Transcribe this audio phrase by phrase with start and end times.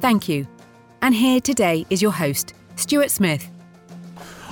[0.00, 0.46] Thank you.
[1.02, 3.50] And here today is your host, Stuart Smith.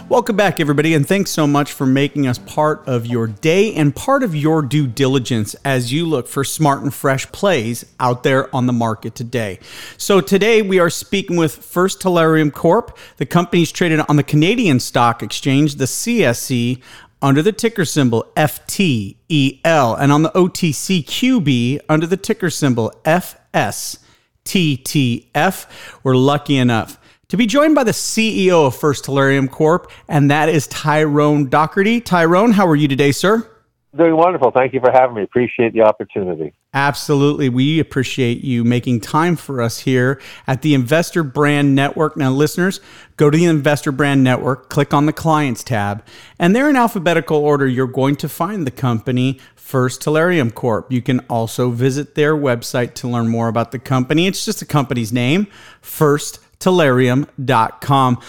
[0.08, 3.94] Welcome back, everybody, and thanks so much for making us part of your day and
[3.94, 8.54] part of your due diligence as you look for smart and fresh plays out there
[8.54, 9.58] on the market today.
[9.96, 12.96] So, today we are speaking with First Tellurium Corp.
[13.16, 16.80] The company is traded on the Canadian Stock Exchange, the CSE,
[17.20, 23.98] under the ticker symbol FTEL, and on the OTCQB under the ticker symbol FS.
[24.46, 25.66] TTF.
[26.02, 30.48] We're lucky enough to be joined by the CEO of First Tellurium Corp, and that
[30.48, 32.04] is Tyrone Docherty.
[32.04, 33.50] Tyrone, how are you today, sir?
[33.96, 34.50] Doing wonderful.
[34.50, 35.22] Thank you for having me.
[35.22, 36.52] Appreciate the opportunity.
[36.74, 37.48] Absolutely.
[37.48, 42.14] We appreciate you making time for us here at the Investor Brand Network.
[42.16, 42.80] Now, listeners,
[43.16, 46.04] go to the Investor Brand Network, click on the Clients tab,
[46.38, 50.90] and there in alphabetical order, you're going to find the company First Tellurium Corp.
[50.92, 54.28] You can also visit their website to learn more about the company.
[54.28, 55.48] It's just the company's name,
[55.82, 58.20] firsttellurium.com.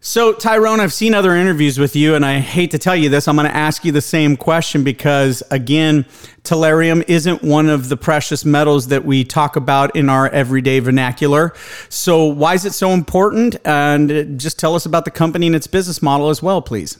[0.00, 3.28] So, Tyrone, I've seen other interviews with you, and I hate to tell you this.
[3.28, 6.04] I'm going to ask you the same question because, again,
[6.44, 11.52] tellurium isn't one of the precious metals that we talk about in our everyday vernacular.
[11.90, 13.56] So, why is it so important?
[13.66, 16.96] And just tell us about the company and its business model as well, please.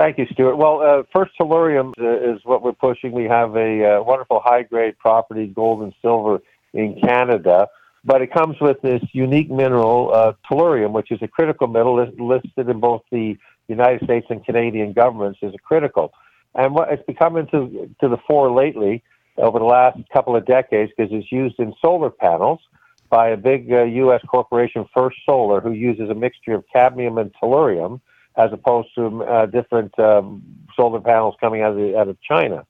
[0.00, 0.56] Thank you, Stuart.
[0.56, 3.12] Well, uh, First Tellurium uh, is what we're pushing.
[3.12, 6.40] We have a uh, wonderful high grade property, gold and silver,
[6.72, 7.68] in Canada,
[8.02, 12.70] but it comes with this unique mineral, uh, tellurium, which is a critical metal listed
[12.70, 13.36] in both the
[13.68, 16.14] United States and Canadian governments as a critical.
[16.54, 19.02] And what it's become into to the fore lately
[19.36, 22.60] over the last couple of decades because it's used in solar panels
[23.10, 24.20] by a big U.S.
[24.24, 28.00] Uh, corporation, First Solar, who uses a mixture of cadmium and tellurium
[28.36, 30.42] as opposed to uh, different um,
[30.76, 32.64] solar panels coming out of, the, out of China.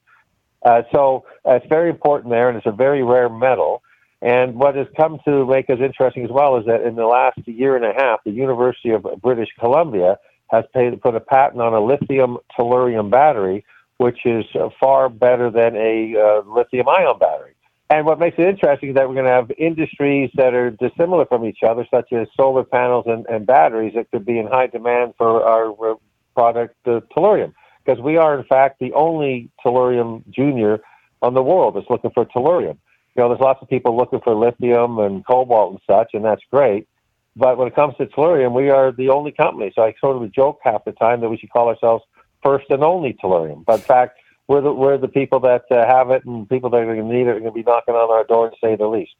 [0.65, 3.83] Uh, so uh, it's very important there, and it's a very rare metal.
[4.23, 7.39] And what has come to make us interesting as well is that in the last
[7.47, 10.19] year and a half, the University of British Columbia
[10.49, 13.65] has paid, put a patent on a lithium tellurium battery,
[13.97, 14.45] which is
[14.79, 17.55] far better than a uh, lithium ion battery.
[17.91, 21.27] And what makes it interesting is that we're going to have industries that are dissimilar
[21.27, 24.69] from each other, such as solar panels and, and batteries that could be in high
[24.69, 25.97] demand for our uh,
[26.33, 27.53] product, the tellurium.
[27.85, 30.79] Because we are, in fact, the only tellurium junior
[31.21, 32.79] on the world that's looking for tellurium.
[33.17, 36.43] You know, there's lots of people looking for lithium and cobalt and such, and that's
[36.53, 36.87] great.
[37.35, 39.73] But when it comes to tellurium, we are the only company.
[39.75, 42.05] So I sort of joke half the time that we should call ourselves
[42.41, 43.65] first and only tellurium.
[43.65, 44.20] But in fact,
[44.51, 47.05] we're the, we're the people that uh, have it, and people that are going to
[47.05, 49.15] need it are going to be knocking on our door, to say the least.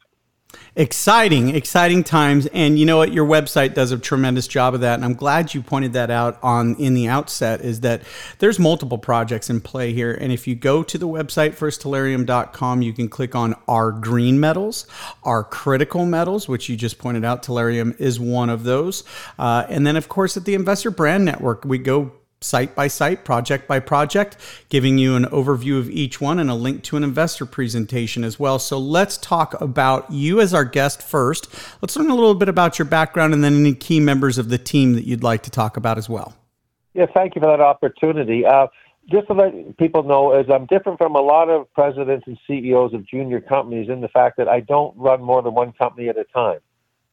[0.75, 3.13] Exciting, exciting times, and you know what?
[3.13, 6.37] Your website does a tremendous job of that, and I'm glad you pointed that out
[6.43, 7.61] on in the outset.
[7.61, 8.03] Is that
[8.41, 12.93] there's multiple projects in play here, and if you go to the website firsttellurium.com, you
[12.93, 14.89] can click on our green metals,
[15.23, 17.45] our critical metals, which you just pointed out.
[17.45, 19.05] Tellurium is one of those,
[19.39, 22.11] uh, and then of course at the Investor Brand Network, we go
[22.43, 24.35] site by site, project by project,
[24.71, 28.41] giving you an overview of each one and a link to an investor presentation as
[28.41, 28.59] well.
[28.59, 31.49] So let's talk about you as our guest first.
[31.83, 34.57] Let's learn a little bit about your background and then any key members of the
[34.57, 36.35] team that you'd like to talk about as well.
[36.95, 38.47] Yeah, thank you for that opportunity.
[38.47, 38.69] Uh,
[39.11, 42.95] just to let people know, as I'm different from a lot of presidents and CEOs
[42.95, 46.17] of junior companies in the fact that I don't run more than one company at
[46.17, 46.61] a time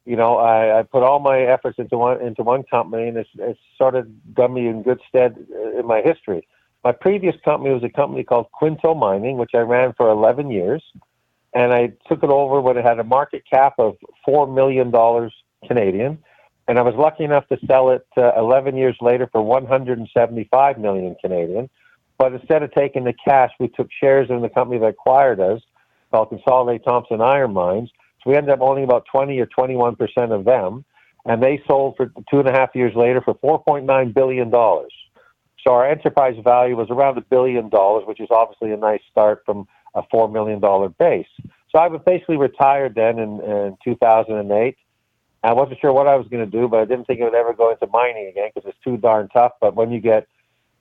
[0.08, 3.30] you know, I, I put all my efforts into one into one company, and it's,
[3.38, 5.36] it's sort of done me in good stead
[5.78, 6.48] in my history.
[6.86, 10.82] My previous company was a company called Quinto Mining, which I ran for 11 years,
[11.54, 15.34] and I took it over when it had a market cap of four million dollars
[15.68, 16.20] Canadian,
[16.70, 21.18] and I was lucky enough to sell it uh, 11 years later for 175 million
[21.20, 21.70] Canadian.
[22.18, 25.62] But instead of taking the cash, we took shares in the company that acquired us,
[26.12, 27.90] called Consolidated Thompson Iron Mines
[28.28, 30.84] we ended up owning about 20 or 21 percent of them,
[31.26, 34.92] and they sold for two and a half years later for 4.9 billion dollars.
[35.66, 39.44] So our enterprise value was around a billion dollars, which is obviously a nice start
[39.46, 39.66] from
[39.96, 41.28] a four million dollar base.
[41.72, 44.78] So I was basically retired then in, in 2008.
[45.44, 47.36] I wasn't sure what I was going to do, but I didn't think I would
[47.36, 49.54] ever go into mining again because it's too darn tough.
[49.62, 50.28] But when you get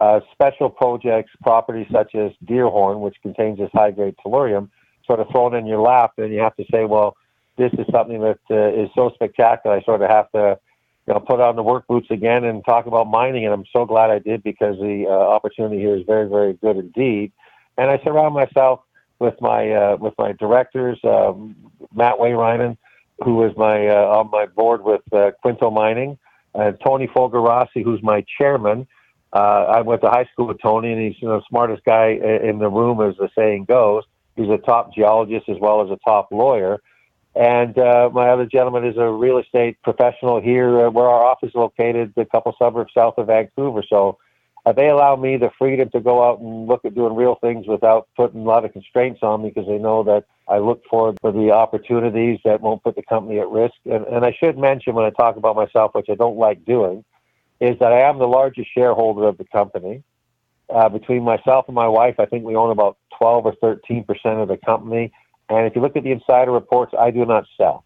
[0.01, 4.69] uh, special projects, properties such as Deerhorn, which contains this high grade tellurium,
[5.07, 7.17] sort of thrown in your lap, then you have to say, well,
[7.57, 9.77] this is something that uh, is so spectacular.
[9.77, 10.59] I sort of have to,
[11.07, 13.45] you know, put on the work boots again and talk about mining.
[13.45, 16.77] And I'm so glad I did because the uh, opportunity here is very, very good
[16.77, 17.33] indeed.
[17.79, 18.81] And I surround myself
[19.19, 21.57] with my uh, with my directors, um,
[21.95, 22.77] Matt Wayrynen,
[23.25, 26.19] who is my uh, on my board with uh, Quinto Mining,
[26.55, 28.87] and Tony Fogarassi, who's my chairman.
[29.33, 32.09] Uh, I went to high school with Tony, and he's you know, the smartest guy
[32.09, 34.05] in the room, as the saying goes.
[34.37, 36.81] He's a top geologist as well as a top lawyer.
[37.37, 41.51] And uh, my other gentleman is a real estate professional here, uh, where our office
[41.51, 43.83] is located, a couple suburbs south of Vancouver.
[43.87, 44.17] So
[44.65, 47.67] uh, they allow me the freedom to go out and look at doing real things
[47.69, 51.19] without putting a lot of constraints on me because they know that I look forward
[51.21, 53.75] for the opportunities that won't put the company at risk.
[53.85, 57.05] And, and I should mention when I talk about myself, which I don't like doing,
[57.61, 60.03] is that I am the largest shareholder of the company.
[60.75, 64.41] Uh, between myself and my wife, I think we own about 12 or 13 percent
[64.41, 65.13] of the company.
[65.49, 67.85] And if you look at the insider reports, I do not sell.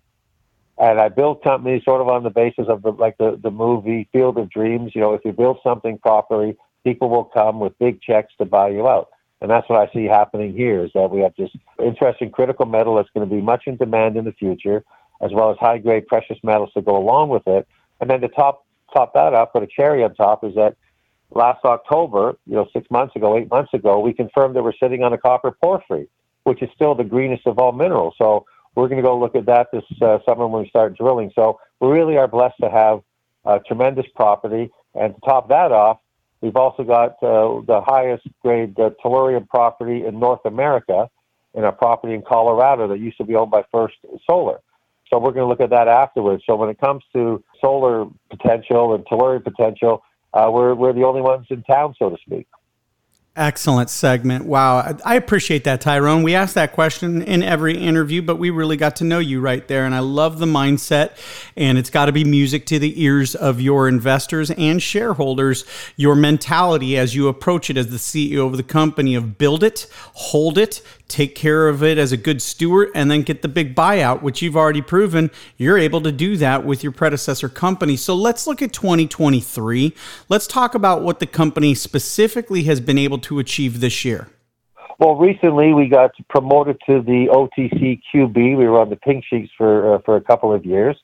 [0.79, 4.09] And I build companies sort of on the basis of the, like the, the movie
[4.13, 4.93] Field of Dreams.
[4.95, 8.69] You know, if you build something properly, people will come with big checks to buy
[8.69, 9.11] you out.
[9.43, 11.51] And that's what I see happening here is that we have this
[11.83, 14.85] interesting critical metal that's going to be much in demand in the future,
[15.21, 17.67] as well as high grade precious metals to go along with it.
[18.01, 20.77] And then to top top that up, put a cherry on top, is that
[21.31, 25.03] last October, you know, six months ago, eight months ago, we confirmed that we're sitting
[25.03, 26.09] on a copper porphyry,
[26.45, 28.15] which is still the greenest of all minerals.
[28.19, 31.31] So we're going to go look at that this uh, summer when we start drilling.
[31.35, 33.01] So we really are blessed to have
[33.45, 34.71] uh, tremendous property.
[34.95, 35.99] And to top that off,
[36.41, 41.09] we've also got uh, the highest grade uh, tellurium property in North America
[41.55, 43.97] in a property in Colorado that used to be owned by First
[44.29, 44.61] Solar.
[45.09, 46.45] So we're going to look at that afterwards.
[46.47, 51.21] So when it comes to solar potential and tellurium potential, uh, we're, we're the only
[51.21, 52.47] ones in town, so to speak.
[53.37, 54.45] Excellent segment.
[54.45, 54.99] Wow.
[55.05, 56.25] I appreciate that, Tyrone.
[56.25, 59.67] We ask that question in every interview, but we really got to know you right
[59.69, 59.87] there.
[59.87, 61.13] And I love the mindset.
[61.57, 65.65] And it's got to be music to the ears of your investors and shareholders,
[65.97, 69.87] your mentality as you approach it as the CEO of the company of build it,
[70.15, 73.75] hold it, take care of it as a good steward, and then get the big
[73.75, 77.97] buyout, which you've already proven you're able to do that with your predecessor company.
[77.97, 79.95] So let's look at 2023.
[80.29, 84.29] Let's talk about what the company specifically has been able to achieve this year.
[84.99, 88.59] Well, recently we got promoted to the OTC QB.
[88.59, 90.97] We were on the pink sheets for uh, for a couple of years,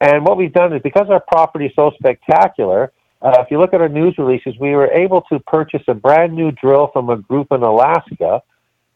[0.00, 2.92] and what we've done is because our property is so spectacular.
[3.20, 6.32] Uh, if you look at our news releases, we were able to purchase a brand
[6.32, 8.42] new drill from a group in Alaska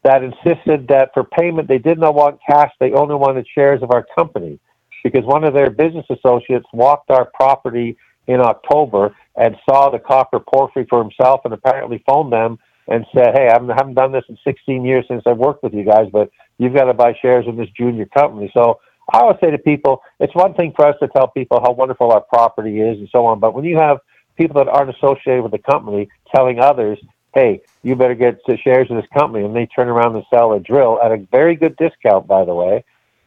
[0.03, 3.91] that insisted that for payment they did not want cash, they only wanted shares of
[3.91, 4.59] our company.
[5.03, 10.39] Because one of their business associates walked our property in October and saw the copper
[10.39, 14.37] porphyry for himself and apparently phoned them and said, Hey, I haven't, done this in
[14.43, 17.55] 16 years since I've worked with you guys, but you've got to buy shares in
[17.55, 18.51] this junior company.
[18.53, 18.79] So
[19.11, 22.11] I always say to people, it's one thing for us to tell people how wonderful
[22.11, 23.97] our property is and so on, but when you have
[24.37, 26.99] people that aren't associated with the company telling others
[27.33, 29.43] hey, you better get shares in this company.
[29.43, 32.53] And they turn around and sell a drill at a very good discount, by the
[32.53, 32.83] way,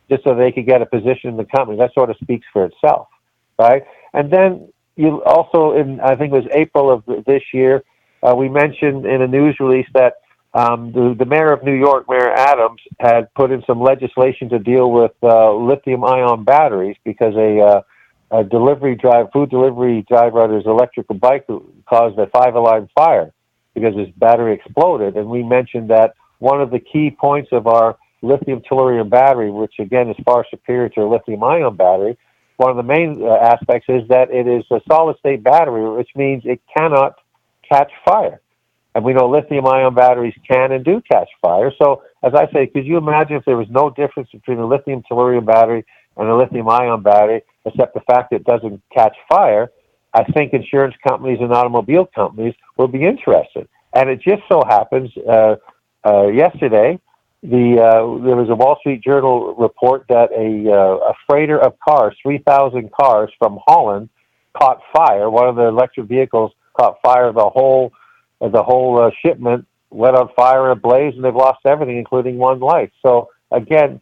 [0.08, 1.78] just so they could get a position in the company.
[1.78, 3.08] That sort of speaks for itself,
[3.58, 3.82] right?
[4.12, 7.84] And then you also, in I think it was April of this year,
[8.22, 10.14] uh, we mentioned in a news release that
[10.54, 14.58] um, the, the mayor of New York, Mayor Adams, had put in some legislation to
[14.58, 20.54] deal with uh, lithium-ion batteries because a, uh, a delivery drive, food delivery driver on
[20.54, 21.46] his electrical bike
[21.86, 23.32] caused a five-alarm fire
[23.74, 25.18] because his battery exploded.
[25.18, 29.74] And we mentioned that one of the key points of our lithium tellurium battery, which
[29.78, 32.16] again is far superior to a lithium ion battery,
[32.56, 36.10] one of the main uh, aspects is that it is a solid state battery, which
[36.14, 37.14] means it cannot
[37.70, 38.40] catch fire.
[38.94, 41.70] And we know lithium ion batteries can and do catch fire.
[41.78, 45.02] So, as I say, could you imagine if there was no difference between a lithium
[45.02, 45.84] tellurium battery
[46.16, 49.70] and a lithium ion battery, except the fact that it doesn't catch fire?
[50.14, 53.68] I think insurance companies and automobile companies will be interested.
[53.92, 55.56] And it just so happens uh,
[56.06, 56.98] uh, yesterday,
[57.48, 61.78] the uh, there was a Wall Street Journal report that a uh, a freighter of
[61.78, 64.08] cars, 3,000 cars from Holland,
[64.58, 65.30] caught fire.
[65.30, 67.32] One of the electric vehicles caught fire.
[67.32, 67.92] The whole
[68.40, 72.58] the whole uh, shipment went on fire and ablaze, and they've lost everything, including one
[72.58, 72.90] life.
[73.04, 74.00] So again,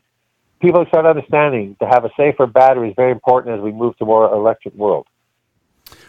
[0.60, 4.06] people start understanding to have a safer battery is very important as we move to
[4.06, 5.06] more electric world.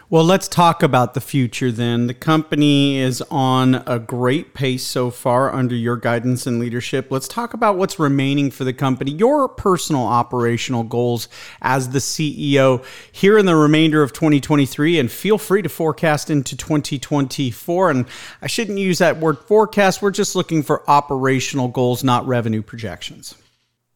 [0.08, 2.06] Well, let's talk about the future then.
[2.06, 7.08] The company is on a great pace so far under your guidance and leadership.
[7.10, 11.28] Let's talk about what's remaining for the company, your personal operational goals
[11.60, 16.56] as the CEO here in the remainder of 2023, and feel free to forecast into
[16.56, 17.90] 2024.
[17.90, 18.06] And
[18.40, 23.34] I shouldn't use that word forecast, we're just looking for operational goals, not revenue projections.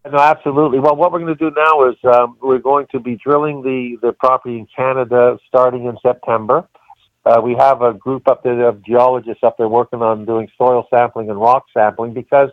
[0.06, 0.78] No, absolutely.
[0.78, 3.98] Well, what we're going to do now is um, we're going to be drilling the,
[4.00, 6.66] the property in Canada starting in September.
[7.26, 10.86] Uh, we have a group up there of geologists up there working on doing soil
[10.88, 12.48] sampling and rock sampling because,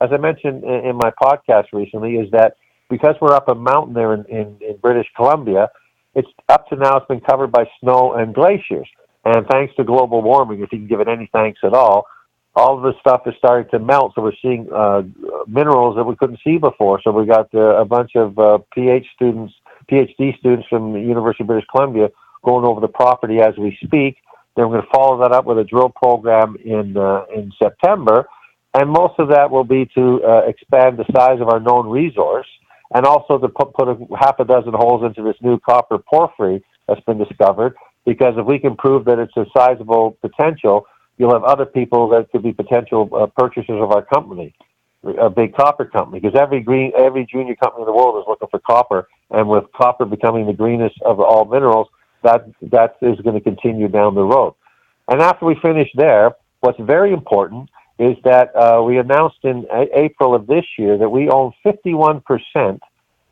[0.00, 2.56] as I mentioned in, in my podcast recently, is that
[2.88, 5.68] because we're up a mountain there in, in, in British Columbia,
[6.14, 8.88] it's up to now it's been covered by snow and glaciers.
[9.26, 12.06] And thanks to global warming, if you can give it any thanks at all,
[12.56, 14.12] all of the stuff is starting to melt.
[14.14, 15.02] So we're seeing uh,
[15.46, 17.00] minerals that we couldn't see before.
[17.02, 19.54] So we got uh, a bunch of uh, PhD students,
[19.90, 22.08] PhD students from the University of British Columbia
[22.42, 24.16] going over the property as we speak.
[24.56, 28.26] Then we're going to follow that up with a drill program in uh, in September,
[28.72, 32.46] and most of that will be to uh, expand the size of our known resource,
[32.94, 36.64] and also to put, put a half a dozen holes into this new copper porphyry
[36.88, 37.76] that's been discovered.
[38.06, 40.86] Because if we can prove that it's a sizable potential,
[41.18, 44.54] you'll have other people that could be potential uh, purchasers of our company,
[45.18, 48.48] a big copper company, because every green, every junior company in the world is looking
[48.50, 51.88] for copper, and with copper becoming the greenest of all minerals,
[52.22, 54.54] that that is going to continue down the road.
[55.08, 59.98] And after we finish there, what's very important is that uh, we announced in a-
[59.98, 62.22] April of this year that we own 51%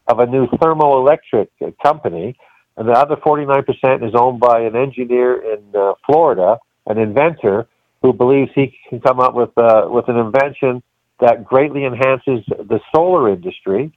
[0.06, 1.48] of a new thermoelectric
[1.82, 2.36] company,
[2.76, 7.66] and the other 49% is owned by an engineer in uh, Florida, an inventor
[8.04, 10.82] who believes he can come up with uh, with an invention
[11.20, 13.90] that greatly enhances the solar industry,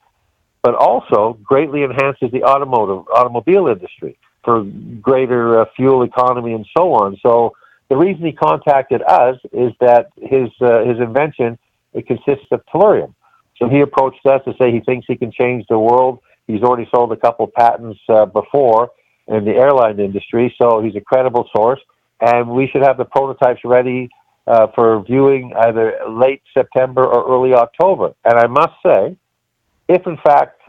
[0.62, 4.64] but also greatly enhances the automotive automobile industry for
[5.02, 7.18] greater uh, fuel economy and so on.
[7.22, 7.52] So
[7.90, 11.58] the reason he contacted us is that his uh, his invention
[11.92, 13.14] it consists of tellurium.
[13.58, 16.20] So he approached us to say he thinks he can change the world.
[16.46, 18.88] He's already sold a couple of patents uh, before
[19.26, 21.80] in the airline industry, so he's a credible source
[22.20, 24.08] and we should have the prototypes ready
[24.46, 28.14] uh, for viewing either late September or early October.
[28.24, 29.16] And I must say,
[29.88, 30.60] if in fact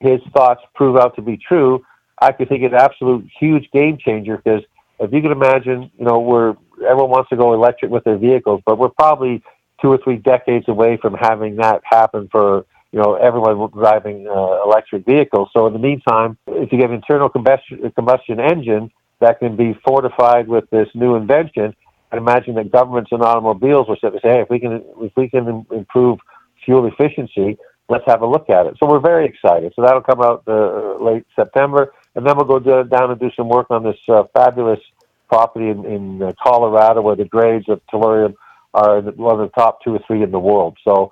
[0.00, 1.84] his thoughts prove out to be true,
[2.20, 4.62] I could think it's an absolute huge game changer because
[4.98, 6.56] if you can imagine, you know, we're
[6.88, 9.42] everyone wants to go electric with their vehicles, but we're probably
[9.80, 14.62] two or three decades away from having that happen for you know everyone driving uh,
[14.64, 15.50] electric vehicles.
[15.52, 19.78] So in the meantime, if you get an internal combustion combustion engine, that can be
[19.86, 21.74] fortified with this new invention.
[22.12, 25.66] I imagine that governments and automobiles will say, "Hey, if we can, if we can
[25.70, 26.18] improve
[26.64, 27.58] fuel efficiency,
[27.88, 29.72] let's have a look at it." So we're very excited.
[29.74, 33.30] So that'll come out uh, late September, and then we'll go do, down and do
[33.36, 34.80] some work on this uh, fabulous
[35.28, 38.34] property in, in uh, Colorado, where the grades of tellurium
[38.74, 40.76] are one of the top two or three in the world.
[40.84, 41.10] So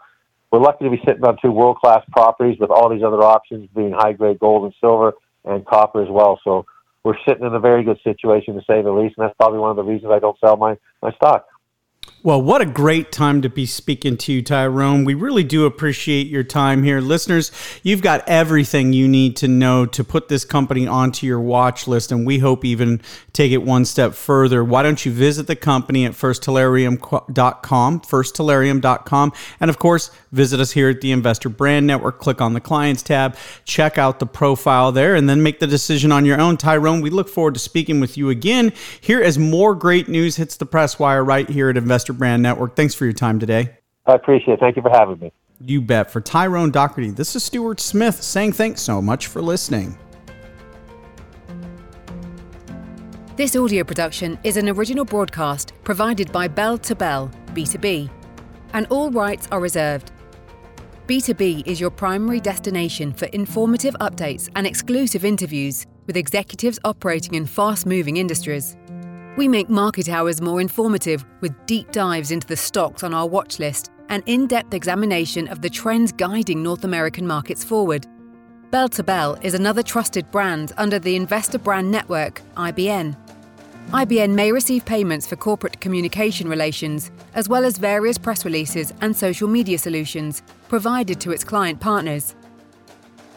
[0.51, 3.93] we're lucky to be sitting on two world-class properties with all these other options being
[3.93, 6.39] high-grade gold and silver and copper as well.
[6.45, 6.65] So
[7.05, 9.71] we're sitting in a very good situation to say the least, and that's probably one
[9.71, 11.47] of the reasons I don't sell my, my stock.
[12.25, 15.05] Well, what a great time to be speaking to you, Tyrone.
[15.05, 17.03] We really do appreciate your time here.
[17.03, 17.53] Listeners,
[17.83, 22.11] you've got everything you need to know to put this company onto your watch list,
[22.11, 23.03] and we hope even
[23.35, 24.65] take it one step further.
[24.65, 30.89] Why don't you visit the company at firsttellurium.com, firsttellurium.com, and of course, visit us here
[30.89, 32.21] at the Investor Brand Network.
[32.21, 36.11] Click on the Clients tab, check out the profile there, and then make the decision
[36.11, 36.57] on your own.
[36.57, 40.57] Tyrone, we look forward to speaking with you again here as more great news hits
[40.57, 42.77] the press wire right here at Investor Brand Network.
[42.77, 43.79] Thanks for your time today.
[44.07, 44.61] I appreciate it.
[44.61, 45.33] Thank you for having me.
[45.61, 46.11] You bet.
[46.11, 49.99] For Tyrone Docherty, this is Stuart Smith saying thanks so much for listening.
[53.37, 58.09] This audio production is an original broadcast provided by Bell to Bell, B2B,
[58.75, 60.13] and all rights are reserved.
[61.09, 67.45] B2B is your primary destination for informative updates and exclusive interviews with executives operating in
[67.45, 68.77] fast moving industries.
[69.37, 73.59] We make market hours more informative with deep dives into the stocks on our watch
[73.59, 78.07] list and in depth examination of the trends guiding North American markets forward.
[78.71, 83.17] Bell to Bell is another trusted brand under the Investor Brand Network, IBN.
[83.89, 89.17] IBN may receive payments for corporate communication relations, as well as various press releases and
[89.17, 92.37] social media solutions provided to its client partners.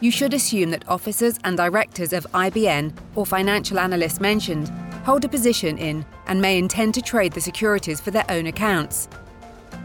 [0.00, 4.70] You should assume that officers and directors of IBN or financial analysts mentioned
[5.08, 9.08] hold a position in and may intend to trade the securities for their own accounts.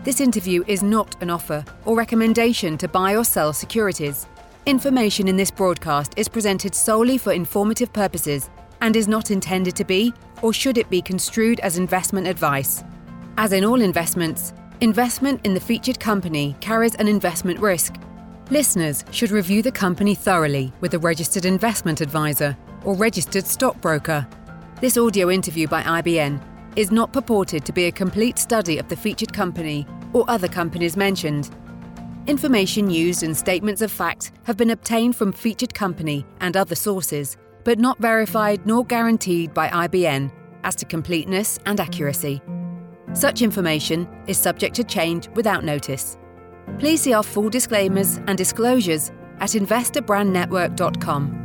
[0.04, 4.28] This interview is not an offer or recommendation to buy or sell securities.
[4.66, 8.50] Information in this broadcast is presented solely for informative purposes
[8.82, 12.84] and is not intended to be, or should it be construed as investment advice.
[13.38, 14.52] As in all investments,
[14.82, 17.96] investment in the featured company carries an investment risk.
[18.50, 24.28] Listeners should review the company thoroughly with a registered investment advisor or registered stockbroker.
[24.82, 26.42] This audio interview by IBN
[26.76, 30.98] is not purported to be a complete study of the featured company or other companies
[30.98, 31.50] mentioned.
[32.28, 37.38] Information used in statements of fact have been obtained from featured company and other sources,
[37.64, 40.30] but not verified nor guaranteed by IBN
[40.66, 42.42] as to completeness and accuracy.
[43.14, 46.18] Such information is subject to change without notice.
[46.80, 51.43] Please see our full disclaimers and disclosures at investorbrandnetwork.com.